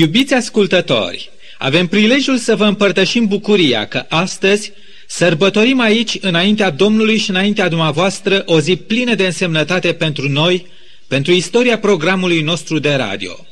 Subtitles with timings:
[0.00, 4.72] Iubiți ascultători, avem prilejul să vă împărtășim bucuria că astăzi
[5.06, 10.66] sărbătorim aici, înaintea Domnului și înaintea dumneavoastră, o zi plină de însemnătate pentru noi,
[11.06, 13.46] pentru istoria programului nostru de radio.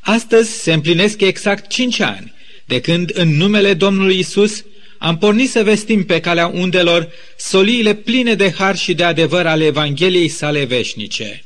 [0.00, 2.32] Astăzi se împlinesc exact cinci ani
[2.64, 4.64] de când, în numele Domnului Isus,
[4.98, 7.08] am pornit să vestim pe calea undelor
[7.38, 11.44] soliile pline de har și de adevăr ale Evangheliei sale veșnice.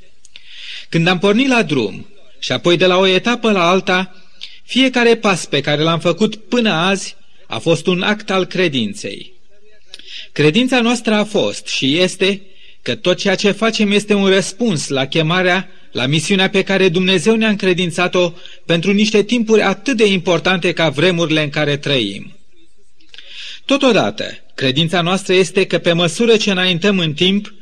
[0.89, 2.09] Când am pornit la drum
[2.45, 4.15] și apoi de la o etapă la alta,
[4.65, 7.17] fiecare pas pe care l-am făcut până azi
[7.47, 9.33] a fost un act al credinței.
[10.33, 12.43] Credința noastră a fost și este
[12.83, 17.35] că tot ceea ce facem este un răspuns la chemarea, la misiunea pe care Dumnezeu
[17.35, 18.33] ne-a încredințat-o
[18.67, 22.37] pentru niște timpuri atât de importante ca vremurile în care trăim.
[23.65, 24.25] Totodată,
[24.55, 27.55] credința noastră este că pe măsură ce înaintăm în timp,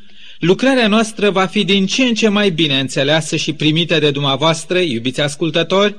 [0.42, 4.78] lucrarea noastră va fi din ce în ce mai bine înțeleasă și primită de dumneavoastră,
[4.78, 5.96] iubiți ascultători,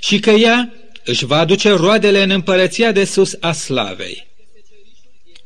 [0.00, 0.72] și că ea
[1.04, 4.26] își va aduce roadele în împărăția de sus a slavei.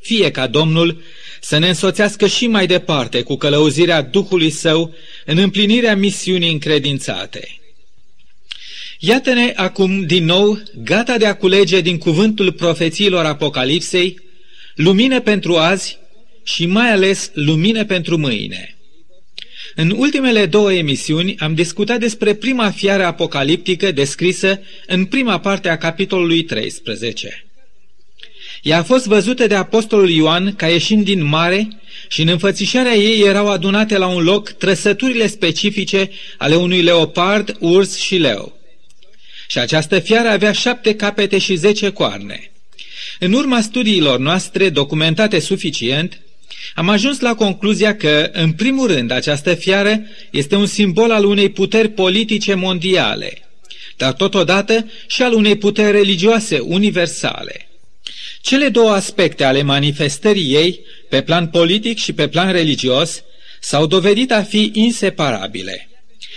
[0.00, 1.02] Fie ca Domnul
[1.40, 4.94] să ne însoțească și mai departe cu călăuzirea Duhului Său
[5.24, 7.60] în împlinirea misiunii încredințate.
[8.98, 14.20] Iată-ne acum din nou gata de a culege din cuvântul profețiilor Apocalipsei
[14.74, 15.98] lumină pentru azi
[16.54, 18.76] și mai ales lumină pentru mâine.
[19.74, 25.76] În ultimele două emisiuni am discutat despre prima fiară apocaliptică descrisă în prima parte a
[25.76, 27.46] capitolului 13.
[28.62, 31.68] Ea a fost văzută de apostolul Ioan ca ieșind din mare
[32.08, 37.96] și în înfățișarea ei erau adunate la un loc trăsăturile specifice ale unui leopard, urs
[37.96, 38.58] și leu.
[39.46, 42.50] Și această fiară avea șapte capete și zece coarne.
[43.18, 46.20] În urma studiilor noastre documentate suficient,
[46.74, 51.48] am ajuns la concluzia că, în primul rând, această fiară este un simbol al unei
[51.48, 53.48] puteri politice mondiale,
[53.96, 57.68] dar totodată și al unei puteri religioase universale.
[58.40, 63.22] Cele două aspecte ale manifestării ei, pe plan politic și pe plan religios,
[63.60, 65.88] s-au dovedit a fi inseparabile.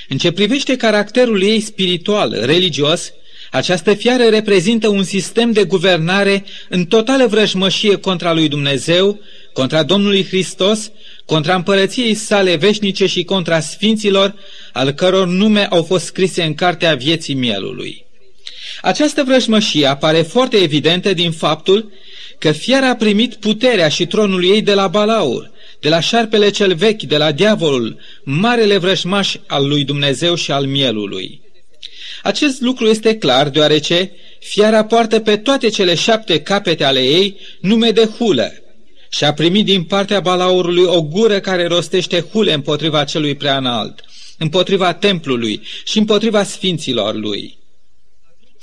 [0.09, 3.13] În ce privește caracterul ei spiritual, religios,
[3.51, 9.19] această fiară reprezintă un sistem de guvernare în totală vrăjmășie contra lui Dumnezeu,
[9.53, 10.91] contra Domnului Hristos,
[11.25, 14.35] contra împărăției sale veșnice și contra sfinților,
[14.73, 18.05] al căror nume au fost scrise în cartea vieții mielului.
[18.81, 21.91] Această vrăjmășie apare foarte evidentă din faptul
[22.37, 26.75] că fiara a primit puterea și tronul ei de la Balaur, de la șarpele cel
[26.75, 31.41] vechi, de la diavolul, marele vrăjmaș al lui Dumnezeu și al mielului.
[32.23, 37.89] Acest lucru este clar deoarece fiara poartă pe toate cele șapte capete ale ei nume
[37.91, 38.60] de hulă
[39.13, 44.03] și a primit din partea balaurului o gură care rostește hule împotriva celui preanalt,
[44.37, 47.57] împotriva templului și împotriva sfinților lui.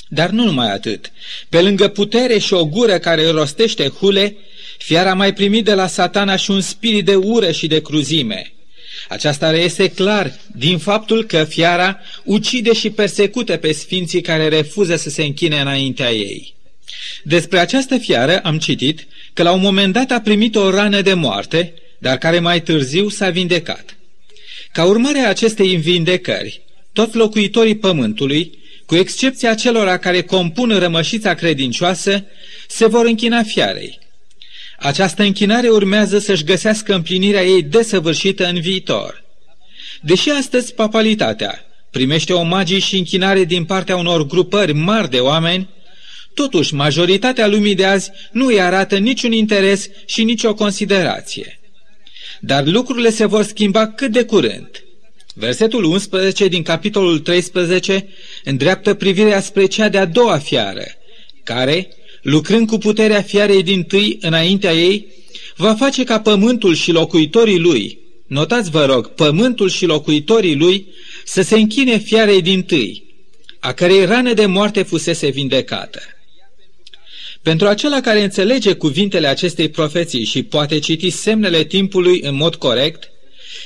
[0.09, 1.13] Dar nu numai atât.
[1.49, 4.37] Pe lângă putere și o gură care rostește hule,
[4.79, 8.53] fiara mai primit de la satana și un spirit de ură și de cruzime.
[9.09, 15.11] Aceasta reiese clar din faptul că fiara ucide și persecută pe sfinții care refuză să
[15.11, 16.55] se închine înaintea ei.
[17.23, 19.07] Despre această fiară am citit
[19.39, 23.09] că la un moment dat a primit o rană de moarte, dar care mai târziu
[23.09, 23.97] s-a vindecat.
[24.73, 26.63] Ca urmare a acestei învindecări,
[26.93, 32.25] toți locuitorii pământului, cu excepția celor care compun rămășița credincioasă,
[32.69, 33.99] se vor închina fiarei.
[34.79, 39.25] Această închinare urmează să-și găsească împlinirea ei desăvârșită în viitor.
[40.01, 45.69] Deși astăzi papalitatea primește omagii și închinare din partea unor grupări mari de oameni,
[46.39, 51.61] Totuși, majoritatea lumii de azi nu îi arată niciun interes și nicio considerație.
[52.41, 54.85] Dar lucrurile se vor schimba cât de curând.
[55.35, 58.09] Versetul 11 din capitolul 13
[58.45, 60.85] îndreaptă privirea spre cea de-a doua fiară,
[61.43, 61.89] care,
[62.23, 65.07] lucrând cu puterea fiarei din tâi înaintea ei,
[65.57, 70.87] va face ca pământul și locuitorii lui, notați vă rog, pământul și locuitorii lui,
[71.25, 73.05] să se închine fiarei din tâi,
[73.59, 76.01] a cărei rană de moarte fusese vindecată.
[77.43, 83.11] Pentru acela care înțelege cuvintele acestei profeții și poate citi semnele timpului în mod corect,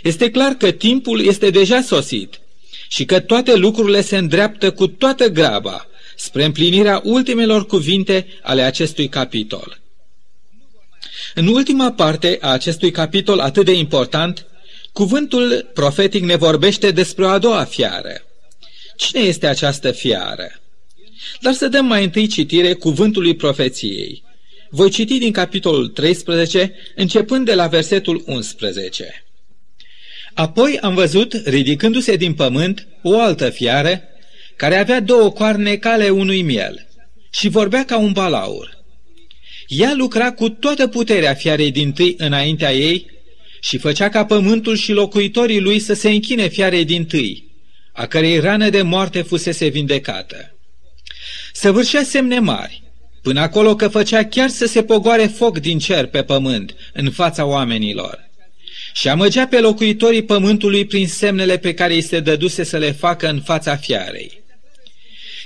[0.03, 2.41] este clar că timpul este deja sosit
[2.89, 5.87] și că toate lucrurile se îndreaptă cu toată graba
[6.17, 9.81] spre împlinirea ultimelor cuvinte ale acestui capitol.
[11.35, 14.47] În ultima parte a acestui capitol atât de important,
[14.93, 18.23] cuvântul profetic ne vorbește despre o a doua fiară.
[18.97, 20.62] Cine este această fiară?
[21.41, 24.23] Dar să dăm mai întâi citire cuvântului profeției.
[24.71, 29.25] Voi citi din capitolul 13, începând de la versetul 11.
[30.35, 34.03] Apoi am văzut, ridicându-se din pământ, o altă fiară,
[34.57, 36.87] care avea două coarne cale unui miel
[37.31, 38.79] și vorbea ca un balaur.
[39.67, 43.07] Ea lucra cu toată puterea fiarei din tâi înaintea ei
[43.61, 47.51] și făcea ca pământul și locuitorii lui să se închine fiarei din tâi,
[47.93, 50.52] a cărei rană de moarte fusese vindecată.
[51.53, 52.83] Săvârșea semne mari,
[53.23, 57.45] până acolo că făcea chiar să se pogoare foc din cer pe pământ, în fața
[57.45, 58.31] oamenilor.
[58.93, 63.29] Și amăgea pe locuitorii pământului prin semnele pe care îi se dăduse să le facă
[63.29, 64.43] în fața fiarei.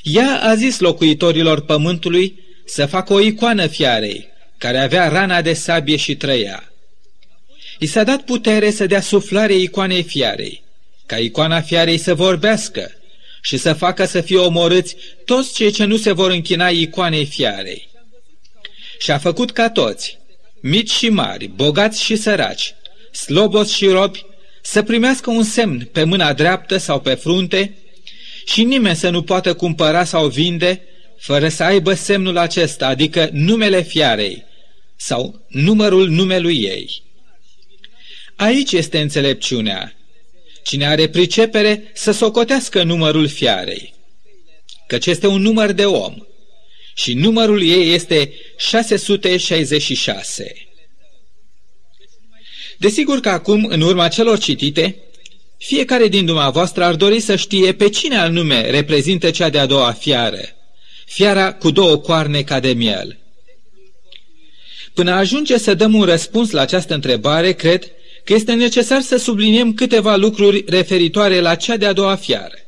[0.02, 4.28] Ea a zis locuitorilor pământului să facă o icoană fiarei,
[4.58, 6.72] care avea rana de sabie și trăia.
[7.78, 10.62] I s-a dat putere să dea suflare icoanei fiarei,
[11.06, 12.90] ca icoana fiarei să vorbească
[13.46, 17.88] și să facă să fie omorâți toți cei ce nu se vor închina icoanei fiarei.
[18.98, 20.18] Și a făcut ca toți,
[20.60, 22.74] mici și mari, bogați și săraci,
[23.12, 24.24] slobos și robi,
[24.62, 27.76] să primească un semn pe mâna dreaptă sau pe frunte
[28.44, 30.82] și nimeni să nu poată cumpăra sau vinde
[31.18, 34.44] fără să aibă semnul acesta, adică numele fiarei
[34.96, 37.02] sau numărul numelui ei.
[38.36, 39.94] Aici este înțelepciunea.
[40.66, 43.94] Cine are pricepere să socotească numărul fiarei,
[44.86, 46.14] căci este un număr de om
[46.94, 50.54] și numărul ei este 666.
[52.78, 54.96] Desigur că acum, în urma celor citite,
[55.58, 59.92] fiecare din dumneavoastră ar dori să știe pe cine al nume reprezintă cea de-a doua
[59.92, 60.42] fiară,
[61.04, 63.18] fiara cu două coarne ca de miel.
[64.94, 67.90] Până ajunge să dăm un răspuns la această întrebare, cred
[68.26, 72.58] că este necesar să subliniem câteva lucruri referitoare la cea de-a doua fiară.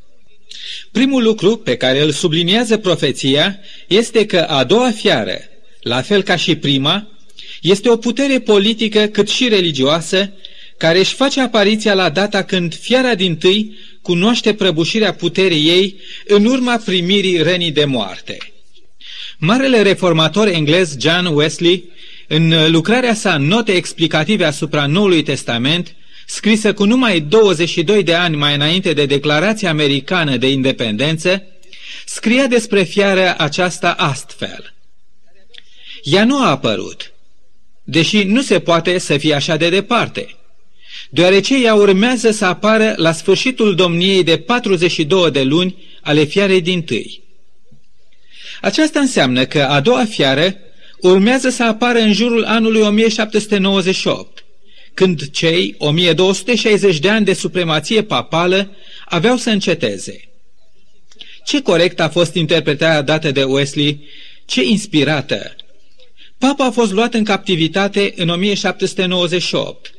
[0.93, 3.59] Primul lucru pe care îl subliniază profeția
[3.89, 5.39] este că a doua fiară,
[5.81, 7.09] la fel ca și prima,
[7.63, 10.33] este o putere politică cât și religioasă
[10.77, 15.97] care își face apariția la data când fiara din tâi cunoaște prăbușirea puterii ei
[16.27, 18.37] în urma primirii rănii de moarte.
[19.39, 21.85] Marele reformator englez John Wesley
[22.29, 25.95] în lucrarea sa Note explicative asupra Noului Testament,
[26.27, 31.43] scrisă cu numai 22 de ani mai înainte de declarația americană de independență,
[32.05, 34.75] scria despre fiarea aceasta astfel.
[36.03, 37.13] Ea nu a apărut,
[37.85, 40.37] deși nu se poate să fie așa de departe,
[41.11, 46.83] deoarece ea urmează să apară la sfârșitul domniei de 42 de luni ale fiarei din
[46.83, 47.23] tâi.
[48.61, 50.57] Aceasta înseamnă că a doua fiară
[51.01, 54.45] urmează să apară în jurul anului 1798,
[54.95, 58.71] când cei 1260 de ani de supremație papală
[59.05, 60.29] aveau să înceteze.
[61.45, 64.07] Ce corect a fost interpretarea dată de Wesley,
[64.45, 65.57] ce inspirată!
[66.39, 69.93] Papa a fost luat în captivitate în 1798,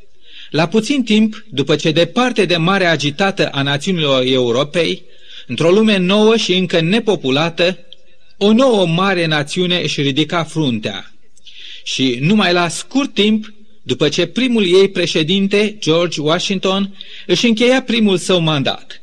[0.50, 5.04] la puțin timp după ce departe de mare agitată a națiunilor Europei,
[5.48, 7.80] într-o lume nouă și încă nepopulată,
[8.42, 11.14] o nouă mare națiune își ridica fruntea.
[11.84, 18.18] Și numai la scurt timp, după ce primul ei președinte, George Washington, își încheia primul
[18.18, 19.02] său mandat.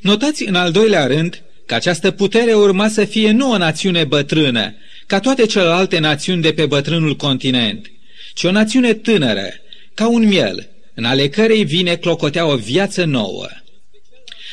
[0.00, 4.74] Notați în al doilea rând că această putere urma să fie nu o națiune bătrână,
[5.06, 7.90] ca toate celelalte națiuni de pe bătrânul continent,
[8.34, 9.46] ci o națiune tânără,
[9.94, 13.46] ca un miel, în ale cărei vine clocotea o viață nouă.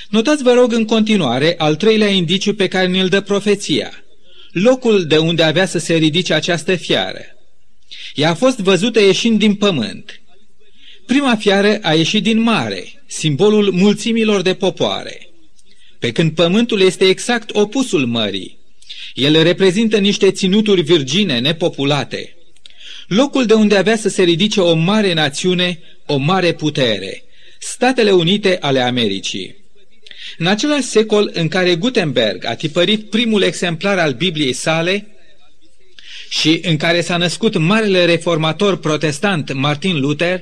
[0.09, 4.03] Notați, vă rog, în continuare al treilea indiciu pe care ne-l dă profeția,
[4.51, 7.21] locul de unde avea să se ridice această fiară.
[8.15, 10.21] Ea a fost văzută ieșind din pământ.
[11.05, 15.29] Prima fiară a ieșit din mare, simbolul mulțimilor de popoare.
[15.99, 18.57] Pe când pământul este exact opusul mării,
[19.13, 22.35] el reprezintă niște ținuturi virgine, nepopulate.
[23.07, 27.23] Locul de unde avea să se ridice o mare națiune, o mare putere,
[27.59, 29.64] Statele Unite ale Americii.
[30.37, 35.07] În același secol în care Gutenberg a tipărit primul exemplar al Bibliei sale
[36.29, 40.41] și în care s-a născut marele reformator protestant Martin Luther,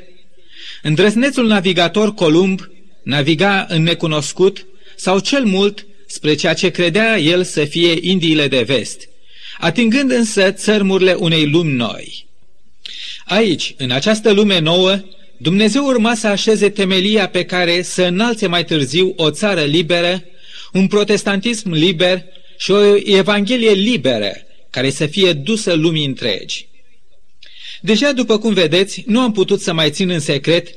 [0.81, 2.61] îndrăznețul navigator Columb
[3.03, 8.61] naviga în necunoscut sau cel mult spre ceea ce credea el să fie Indiile de
[8.61, 9.09] vest,
[9.57, 12.27] atingând însă țărmurile unei lumi noi.
[13.25, 14.99] Aici, în această lume nouă,
[15.37, 20.23] Dumnezeu urma să așeze temelia pe care să înalțe mai târziu o țară liberă,
[20.73, 22.23] un protestantism liber
[22.57, 24.31] și o evanghelie liberă
[24.69, 26.67] care să fie dusă lumii întregi.
[27.81, 30.67] Deja, după cum vedeți, nu am putut să mai țin în secret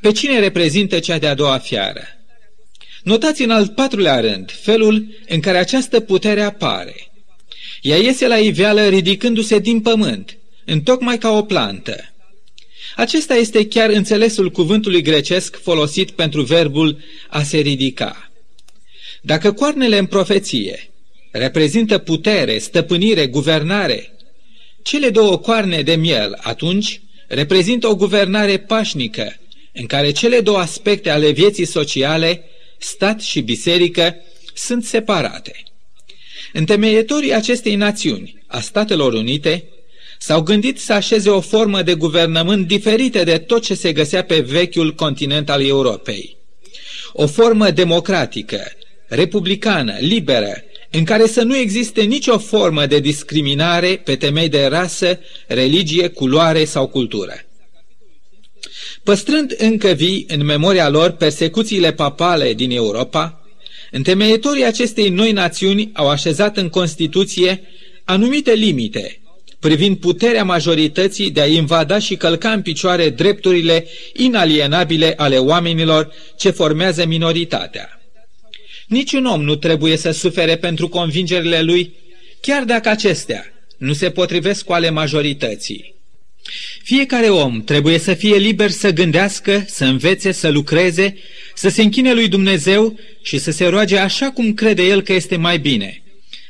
[0.00, 2.02] pe cine reprezintă cea de-a doua fiară.
[3.02, 6.94] Notați în al patrulea rând felul în care această putere apare.
[7.82, 12.11] Ea iese la iveală ridicându-se din pământ, întocmai ca o plantă.
[12.96, 18.30] Acesta este chiar înțelesul cuvântului grecesc folosit pentru verbul a se ridica.
[19.22, 20.90] Dacă coarnele în profeție
[21.30, 24.14] reprezintă putere, stăpânire, guvernare,
[24.82, 29.36] cele două coarne de miel atunci reprezintă o guvernare pașnică,
[29.72, 32.44] în care cele două aspecte ale vieții sociale,
[32.78, 34.16] stat și biserică,
[34.54, 35.62] sunt separate.
[36.52, 39.64] Întemeietorii acestei națiuni, a Statelor Unite,
[40.24, 44.40] s-au gândit să așeze o formă de guvernământ diferită de tot ce se găsea pe
[44.40, 46.36] vechiul continent al Europei.
[47.12, 48.60] O formă democratică,
[49.08, 50.54] republicană, liberă,
[50.90, 56.64] în care să nu existe nicio formă de discriminare pe temei de rasă, religie, culoare
[56.64, 57.34] sau cultură.
[59.02, 63.44] Păstrând încă vii în memoria lor persecuțiile papale din Europa,
[63.90, 67.62] întemeietorii acestei noi națiuni au așezat în Constituție
[68.04, 69.21] anumite limite
[69.62, 76.50] privind puterea majorității de a invada și călca în picioare drepturile inalienabile ale oamenilor ce
[76.50, 78.00] formează minoritatea.
[78.86, 81.94] Niciun om nu trebuie să sufere pentru convingerile lui,
[82.40, 85.94] chiar dacă acestea nu se potrivesc cu ale majorității.
[86.82, 91.16] Fiecare om trebuie să fie liber să gândească, să învețe, să lucreze,
[91.54, 95.36] să se închine lui Dumnezeu și să se roage așa cum crede el că este
[95.36, 96.01] mai bine,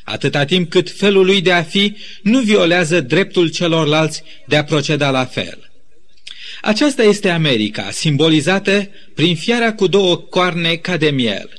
[0.04, 5.10] atâta timp cât felul lui de a fi nu violează dreptul celorlalți de a proceda
[5.10, 5.70] la fel.
[6.60, 11.50] Aceasta este America, simbolizată prin fiara cu două coarne ca de miel.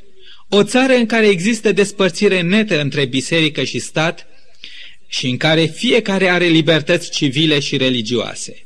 [0.50, 4.28] O țară în care există despărțire netă între biserică și stat
[5.08, 8.66] și în care fiecare are libertăți civile și religioase.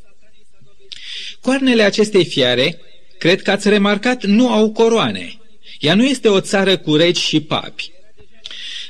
[1.42, 2.80] Coarnele acestei fiare,
[3.18, 5.40] cred că ați remarcat, nu au coroane.
[5.80, 7.92] Ea nu este o țară cu regi și papi.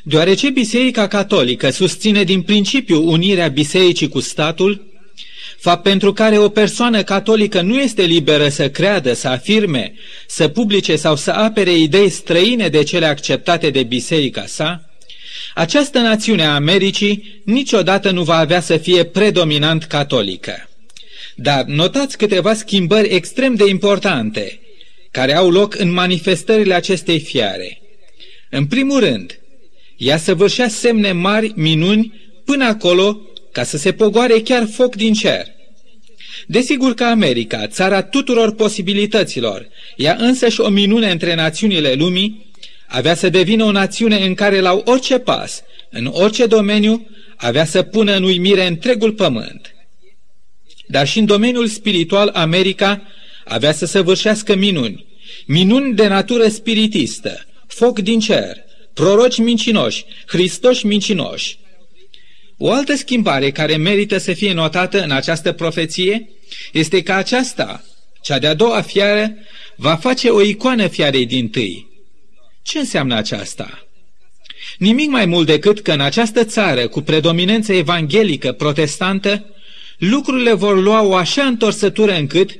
[0.09, 4.85] Deoarece Biserica Catolică susține din principiu unirea bisericii cu statul,
[5.57, 9.93] fapt pentru care o persoană catolică nu este liberă să creadă, să afirme,
[10.27, 14.89] să publice sau să apere idei străine de cele acceptate de biserica sa,
[15.53, 20.69] această națiune a Americii niciodată nu va avea să fie predominant catolică.
[21.35, 24.59] Dar notați câteva schimbări extrem de importante
[25.11, 27.81] care au loc în manifestările acestei fiare.
[28.49, 29.39] În primul rând,
[29.97, 32.13] ea săvârșea semne mari, minuni,
[32.45, 35.45] până acolo ca să se pogoare chiar foc din cer.
[36.47, 42.51] Desigur că America, țara tuturor posibilităților, ea însăși o minune între națiunile lumii,
[42.87, 47.81] avea să devină o națiune în care la orice pas, în orice domeniu, avea să
[47.81, 49.75] pună în uimire întregul pământ.
[50.87, 53.01] Dar și în domeniul spiritual America
[53.45, 55.05] avea să săvârșească minuni,
[55.45, 58.66] minuni de natură spiritistă, foc din cer,
[58.97, 61.57] proroci mincinoși, Hristoși mincinoși.
[62.57, 66.29] O altă schimbare care merită să fie notată în această profeție
[66.71, 67.83] este că aceasta,
[68.21, 69.33] cea de-a doua fiară,
[69.75, 71.87] va face o icoană fiarei din tâi.
[72.61, 73.87] Ce înseamnă aceasta?
[74.77, 79.45] Nimic mai mult decât că în această țară cu predominanță evanghelică protestantă,
[79.97, 82.51] lucrurile vor lua o așa întorsătură încât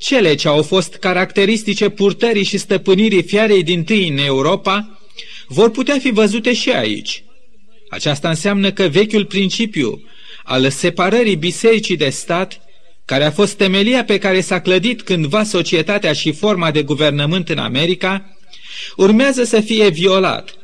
[0.00, 4.95] cele ce au fost caracteristice purtării și stăpânirii fiarei din tâi în Europa
[5.48, 7.24] vor putea fi văzute și aici.
[7.88, 10.04] Aceasta înseamnă că vechiul principiu
[10.44, 12.60] al separării bisericii de stat,
[13.04, 17.58] care a fost temelia pe care s-a clădit cândva societatea și forma de guvernământ în
[17.58, 18.36] America,
[18.96, 20.54] urmează să fie violat,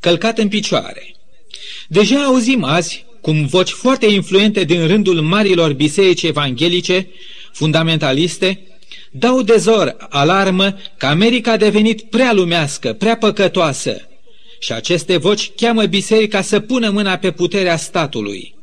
[0.00, 1.16] călcat în picioare.
[1.88, 7.08] Deja auzim azi cum voci foarte influente din rândul marilor biserici evanghelice,
[7.52, 8.60] fundamentaliste,
[9.18, 14.08] dau de zor alarmă că America a devenit prea lumească, prea păcătoasă
[14.58, 18.54] și aceste voci cheamă biserica să pună mâna pe puterea statului.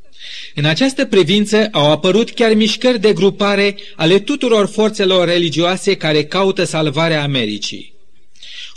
[0.56, 6.64] În această privință au apărut chiar mișcări de grupare ale tuturor forțelor religioase care caută
[6.64, 7.94] salvarea Americii.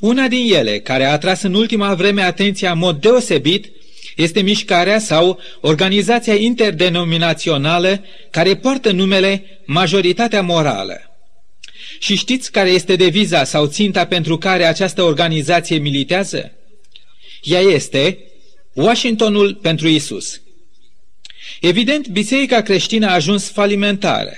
[0.01, 3.71] Una din ele, care a atras în ultima vreme atenția în mod deosebit,
[4.17, 11.16] este mișcarea sau organizația interdenominațională care poartă numele Majoritatea Morală.
[11.99, 16.53] Și știți care este deviza sau ținta pentru care această organizație militează?
[17.43, 18.19] Ea este
[18.73, 20.41] Washingtonul pentru Isus.
[21.61, 24.33] Evident, biserica creștină a ajuns falimentară.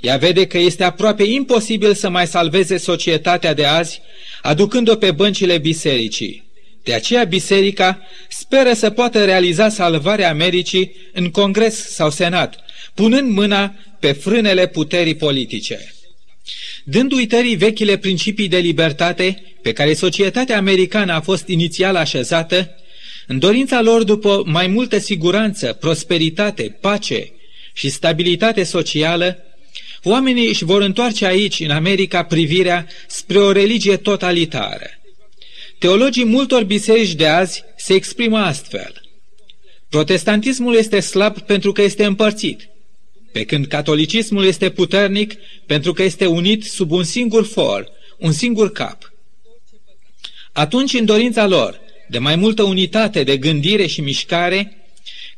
[0.00, 4.00] Ea vede că este aproape imposibil să mai salveze societatea de azi,
[4.42, 6.48] aducând-o pe băncile bisericii.
[6.82, 12.58] De aceea biserica speră să poată realiza salvarea Americii în Congres sau Senat,
[12.94, 15.94] punând mâna pe frânele puterii politice.
[16.84, 22.74] Dând uitării vechile principii de libertate pe care societatea americană a fost inițial așezată,
[23.26, 27.32] în dorința lor după mai multă siguranță, prosperitate, pace
[27.72, 29.44] și stabilitate socială,
[30.02, 34.86] oamenii își vor întoarce aici, în America, privirea spre o religie totalitară.
[35.78, 39.00] Teologii multor biserici de azi se exprimă astfel.
[39.88, 42.68] Protestantismul este slab pentru că este împărțit,
[43.32, 45.34] pe când catolicismul este puternic
[45.66, 49.12] pentru că este unit sub un singur for, un singur cap.
[50.52, 54.76] Atunci, în dorința lor de mai multă unitate de gândire și mișcare,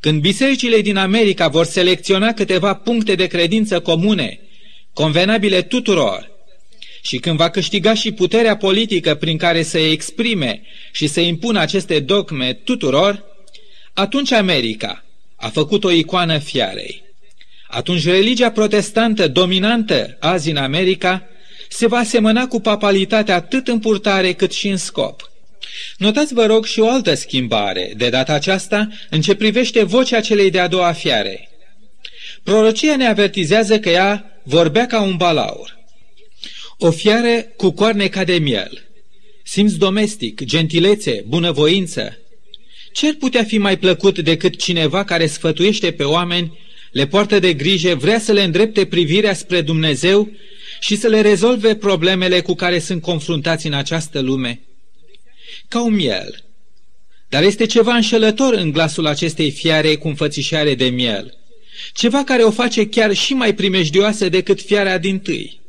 [0.00, 4.40] când bisericile din America vor selecționa câteva puncte de credință comune,
[4.92, 6.30] convenabile tuturor,
[7.02, 12.00] și când va câștiga și puterea politică prin care să exprime și să impună aceste
[12.00, 13.24] dogme tuturor,
[13.92, 15.04] atunci America
[15.36, 17.02] a făcut o icoană fiarei.
[17.74, 21.28] Atunci religia protestantă dominantă azi în America
[21.68, 25.30] se va semăna cu papalitatea atât în purtare cât și în scop.
[25.96, 30.50] Notați, vă rog, și o altă schimbare, de data aceasta, în ce privește vocea celei
[30.50, 31.48] de-a doua fiare.
[32.42, 35.78] Prorocia ne avertizează că ea vorbea ca un balaur.
[36.78, 38.84] O fiare cu coarne ca de miel,
[39.44, 42.18] simț domestic, gentilețe, bunăvoință.
[42.92, 46.60] Ce ar putea fi mai plăcut decât cineva care sfătuiește pe oameni,
[46.92, 50.30] le poartă de grijă, vrea să le îndrepte privirea spre Dumnezeu
[50.80, 54.60] și să le rezolve problemele cu care sunt confruntați în această lume?
[55.68, 56.44] Ca un miel.
[57.28, 61.38] Dar este ceva înșelător în glasul acestei fiare cu înfățișare de miel.
[61.92, 65.60] Ceva care o face chiar și mai primejdioasă decât fiarea din tâi.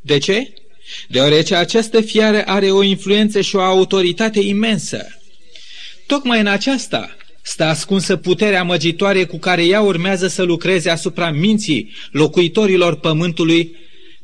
[0.00, 0.52] De ce?
[1.08, 5.20] Deoarece această fiară are o influență și o autoritate imensă.
[6.06, 7.16] Tocmai în aceasta
[7.46, 13.76] stă ascunsă puterea măgitoare cu care ea urmează să lucreze asupra minții locuitorilor pământului,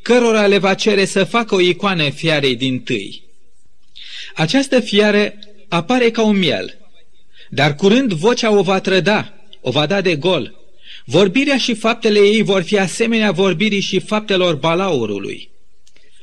[0.03, 3.23] cărora le va cere să facă o icoană fiarei din tâi.
[4.35, 5.35] Această fiară
[5.69, 6.79] apare ca un miel,
[7.51, 10.55] dar curând vocea o va trăda, o va da de gol.
[11.05, 15.51] Vorbirea și faptele ei vor fi asemenea vorbirii și faptelor balaurului.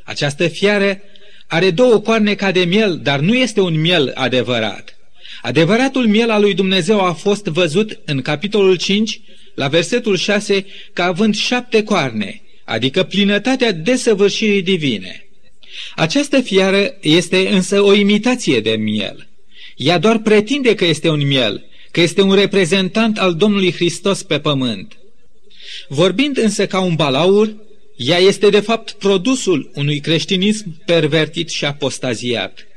[0.03, 1.00] Această fiară
[1.48, 4.99] are două coarne ca de miel, dar nu este un miel adevărat.
[5.41, 9.22] Adevăratul miel al lui Dumnezeu a fost văzut în capitolul 5,
[9.56, 15.23] la versetul 6, ca având șapte coarne, adică plinătatea desăvârșirii divine.
[15.95, 19.28] Această fiară este însă o imitație de miel.
[19.75, 24.39] Ea doar pretinde că este un miel, că este un reprezentant al Domnului Hristos pe
[24.39, 24.97] pământ.
[25.88, 27.56] Vorbind însă ca un balaur,
[27.95, 32.67] ea este de fapt produsul unui creștinism pervertit și apostaziat.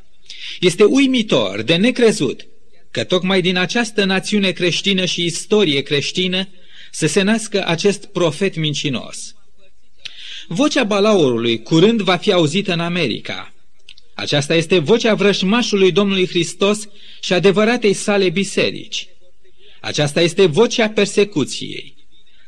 [0.61, 2.47] Este uimitor, de necrezut,
[2.93, 6.49] că tocmai din această națiune creștină și istorie creștină
[6.91, 9.35] să se nască acest profet mincinos.
[10.49, 13.53] Vocea balaurului curând va fi auzită în America.
[14.15, 16.89] Aceasta este vocea vrășmașului Domnului Hristos
[17.21, 19.09] și adevăratei sale biserici.
[19.81, 21.95] Aceasta este vocea persecuției.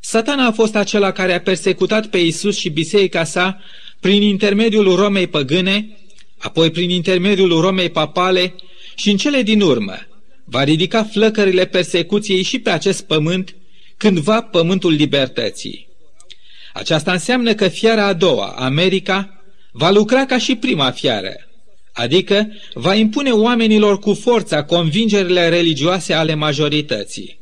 [0.00, 3.60] Satana a fost acela care a persecutat pe Isus și biserica sa
[4.00, 5.98] prin intermediul Romei păgâne,
[6.38, 8.54] apoi prin intermediul Romei papale
[8.94, 10.06] și în cele din urmă
[10.44, 13.56] va ridica flăcările persecuției și pe acest pământ,
[13.96, 15.88] cândva pământul libertății.
[16.72, 21.34] Aceasta înseamnă că fiara a doua, America, va lucra ca și prima fiară,
[21.92, 27.38] adică va impune oamenilor cu forța convingerile religioase ale majorității.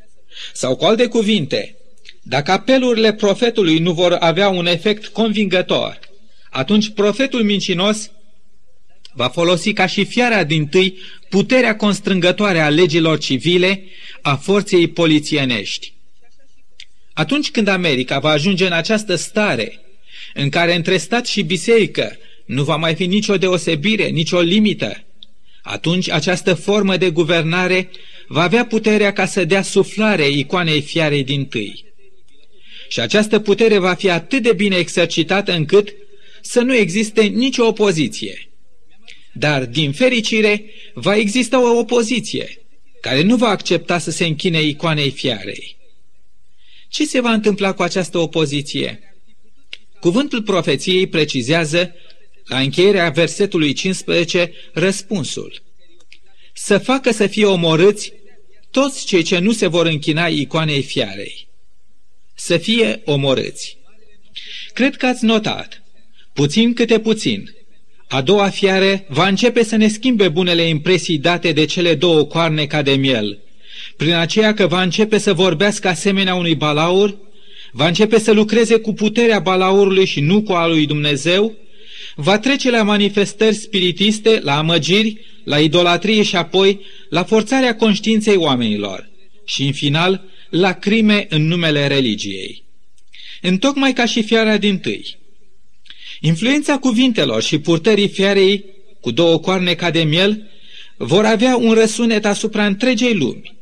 [0.52, 1.76] Sau cu alte cuvinte,
[2.22, 5.98] dacă apelurile profetului nu vor avea un efect convingător,
[6.50, 8.10] atunci profetul mincinos
[9.12, 10.98] va folosi ca și fiara din tâi
[11.32, 13.84] puterea constrângătoare a legilor civile,
[14.22, 15.92] a forței polițienești.
[17.12, 19.80] Atunci când America va ajunge în această stare,
[20.34, 25.04] în care între stat și biserică nu va mai fi nicio deosebire, nicio limită,
[25.62, 27.90] atunci această formă de guvernare
[28.26, 31.84] va avea puterea ca să dea suflare icoanei fiarei din tâi.
[32.88, 35.94] Și această putere va fi atât de bine exercitată încât
[36.40, 38.51] să nu existe nicio opoziție.
[39.32, 40.64] Dar, din fericire,
[40.94, 42.56] va exista o opoziție
[43.00, 45.76] care nu va accepta să se închine icoanei fiarei.
[46.88, 49.16] Ce se va întâmpla cu această opoziție?
[50.00, 51.94] Cuvântul profeției precizează,
[52.44, 55.62] la încheierea versetului 15, răspunsul.
[56.52, 58.12] Să facă să fie omorâți
[58.70, 61.48] toți cei ce nu se vor închina icoanei fiarei.
[62.34, 63.76] Să fie omorâți.
[64.72, 65.82] Cred că ați notat,
[66.32, 67.54] puțin câte puțin,
[68.12, 72.66] a doua fiare va începe să ne schimbe bunele impresii date de cele două coarne
[72.66, 73.38] ca de miel,
[73.96, 77.16] prin aceea că va începe să vorbească asemenea unui balaur,
[77.70, 81.54] va începe să lucreze cu puterea balaurului și nu cu a lui Dumnezeu,
[82.14, 89.10] va trece la manifestări spiritiste, la amăgiri, la idolatrie și apoi la forțarea conștiinței oamenilor
[89.44, 92.64] și, în final, la crime în numele religiei.
[93.40, 95.20] Întocmai ca și fiara din tâi.
[96.24, 98.64] Influența cuvintelor și purtării fiarei
[99.00, 100.50] cu două coarne ca de miel,
[100.96, 103.56] vor avea un răsunet asupra întregei lumi.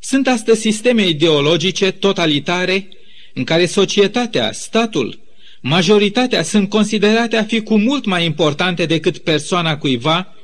[0.00, 2.88] Sunt astăzi sisteme ideologice totalitare
[3.34, 5.20] în care societatea, statul,
[5.60, 10.34] majoritatea sunt considerate a fi cu mult mai importante decât persoana cuiva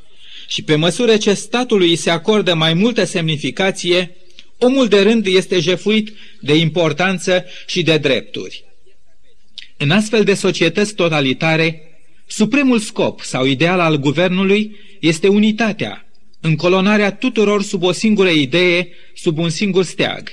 [0.49, 4.17] și pe măsură ce statului îi se acordă mai multă semnificație,
[4.59, 8.65] omul de rând este jefuit de importanță și de drepturi.
[9.77, 11.83] În astfel de societăți totalitare,
[12.27, 16.07] supremul scop sau ideal al guvernului este unitatea,
[16.41, 20.29] încolonarea tuturor sub o singură idee, sub un singur steag.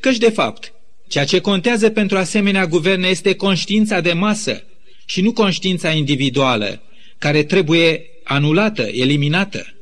[0.00, 0.72] Căci, de fapt,
[1.08, 4.64] ceea ce contează pentru asemenea guverne este conștiința de masă
[5.04, 6.82] și nu conștiința individuală,
[7.18, 9.74] care trebuie anulată, eliminată.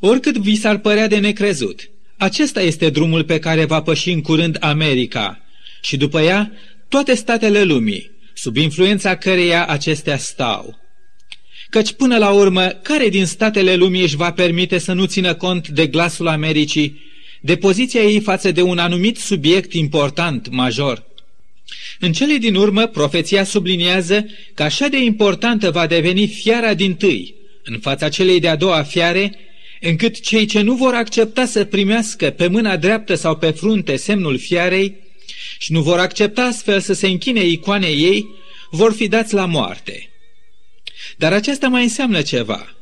[0.00, 4.56] Oricât vi s-ar părea de necrezut, acesta este drumul pe care va păși în curând
[4.60, 5.40] America
[5.82, 6.52] și după ea
[6.94, 10.78] toate statele lumii, sub influența căreia acestea stau.
[11.70, 15.68] Căci până la urmă, care din statele lumii își va permite să nu țină cont
[15.68, 17.00] de glasul Americii,
[17.40, 21.04] de poziția ei față de un anumit subiect important, major?
[22.00, 27.34] În cele din urmă, profeția subliniază că așa de importantă va deveni fiara din tâi,
[27.64, 29.34] în fața celei de-a doua fiare,
[29.80, 34.38] încât cei ce nu vor accepta să primească pe mâna dreaptă sau pe frunte semnul
[34.38, 35.02] fiarei
[35.58, 38.28] și nu vor accepta astfel să se închine icoanei ei,
[38.70, 40.10] vor fi dați la moarte.
[41.16, 42.74] Dar aceasta mai înseamnă ceva.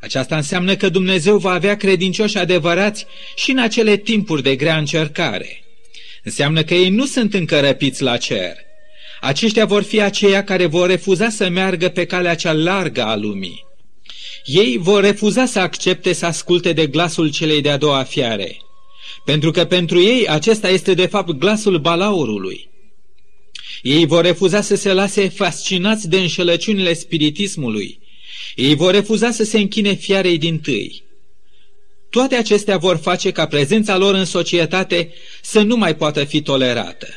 [0.00, 5.64] Aceasta înseamnă că Dumnezeu va avea credincioși adevărați și în acele timpuri de grea încercare.
[6.22, 8.56] Înseamnă că ei nu sunt încă răpiți la cer.
[9.20, 13.64] Aceștia vor fi aceia care vor refuza să meargă pe calea cea largă a lumii.
[14.44, 18.56] Ei vor refuza să accepte să asculte de glasul celei de-a doua fiare,
[19.24, 22.68] pentru că pentru ei acesta este de fapt glasul balaurului.
[23.82, 27.98] Ei vor refuza să se lase fascinați de înșelăciunile spiritismului.
[28.54, 31.02] Ei vor refuza să se închine fiarei din tâi.
[32.10, 37.08] Toate acestea vor face ca prezența lor în societate să nu mai poată fi tolerată.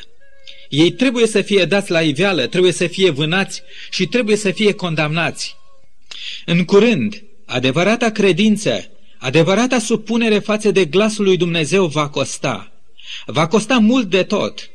[0.68, 4.72] Ei trebuie să fie dați la iveală, trebuie să fie vânați și trebuie să fie
[4.72, 5.56] condamnați.
[6.44, 8.90] În curând, adevărata credință,
[9.24, 12.72] adevărata supunere față de glasul lui Dumnezeu va costa.
[13.26, 14.70] Va costa mult de tot.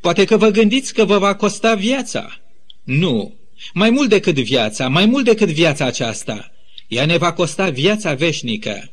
[0.00, 2.40] Poate că vă gândiți că vă va costa viața.
[2.82, 3.34] Nu,
[3.74, 6.52] mai mult decât viața, mai mult decât viața aceasta.
[6.88, 8.92] Ea ne va costa viața veșnică.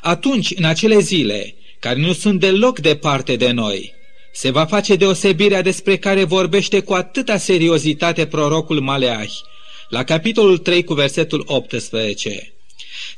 [0.00, 3.92] Atunci, în acele zile, care nu sunt deloc departe de noi,
[4.32, 9.40] se va face deosebirea despre care vorbește cu atâta seriozitate prorocul Maleahi,
[9.88, 12.52] la capitolul 3 cu versetul 18.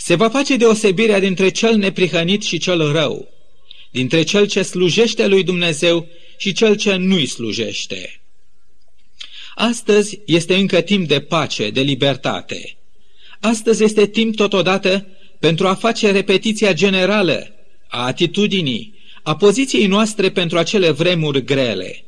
[0.04, 3.28] Se va face deosebirea dintre cel neprihănit și cel rău,
[3.90, 8.20] dintre cel ce slujește lui Dumnezeu și cel ce nu-i slujește.
[9.54, 12.76] Astăzi este încă timp de pace, de libertate.
[13.40, 15.06] Astăzi este timp totodată
[15.38, 17.54] pentru a face repetiția generală
[17.88, 22.04] a atitudinii, a poziției noastre pentru acele vremuri grele.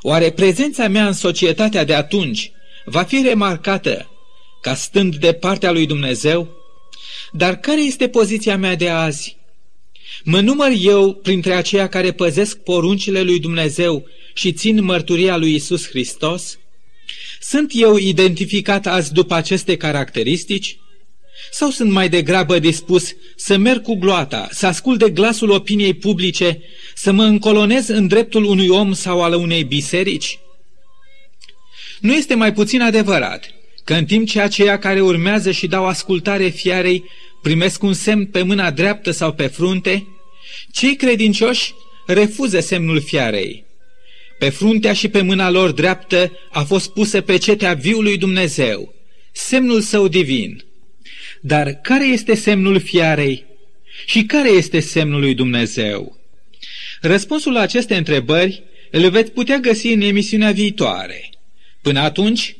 [0.00, 2.52] Oare prezența mea în societatea de atunci
[2.84, 4.10] va fi remarcată
[4.60, 6.59] ca stând de partea lui Dumnezeu?
[7.32, 9.36] Dar care este poziția mea de azi?
[10.24, 15.88] Mă număr eu printre aceia care păzesc poruncile lui Dumnezeu și țin mărturia lui Isus
[15.88, 16.58] Hristos?
[17.40, 20.78] Sunt eu identificat azi după aceste caracteristici?
[21.50, 26.62] Sau sunt mai degrabă dispus să merg cu gloata, să ascult de glasul opiniei publice,
[26.94, 30.38] să mă încolonez în dreptul unui om sau al unei biserici?
[32.00, 33.59] Nu este mai puțin adevărat
[33.90, 37.04] că în timp ce aceia care urmează și dau ascultare fiarei
[37.42, 40.06] primesc un semn pe mâna dreaptă sau pe frunte,
[40.72, 41.74] cei credincioși
[42.06, 43.64] refuză semnul fiarei.
[44.38, 48.94] Pe fruntea și pe mâna lor dreaptă a fost pusă cetea viului Dumnezeu,
[49.32, 50.64] semnul său divin.
[51.40, 53.44] Dar care este semnul fiarei?
[54.06, 56.18] Și care este semnul lui Dumnezeu?
[57.00, 61.30] Răspunsul la aceste întrebări îl veți putea găsi în emisiunea viitoare.
[61.82, 62.54] Până atunci,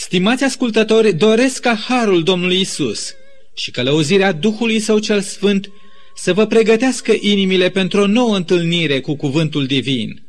[0.00, 3.14] stimați ascultători, doresc ca harul Domnului Isus
[3.54, 5.70] și călăuzirea Duhului Său cel Sfânt
[6.14, 10.22] să vă pregătească inimile pentru o nouă întâlnire cu cuvântul divin,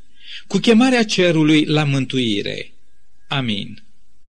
[0.48, 2.74] cu chemarea cerului la mântuire.
[3.28, 3.84] Amin.